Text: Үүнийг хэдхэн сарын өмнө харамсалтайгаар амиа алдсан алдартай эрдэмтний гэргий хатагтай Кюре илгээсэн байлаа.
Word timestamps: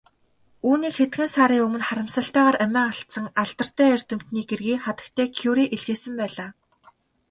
Үүнийг 0.67 0.93
хэдхэн 0.97 1.29
сарын 1.35 1.63
өмнө 1.65 1.83
харамсалтайгаар 1.87 2.57
амиа 2.65 2.83
алдсан 2.91 3.25
алдартай 3.41 3.89
эрдэмтний 3.95 4.45
гэргий 4.51 4.77
хатагтай 4.85 5.27
Кюре 5.37 5.63
илгээсэн 5.75 6.13
байлаа. 6.19 6.49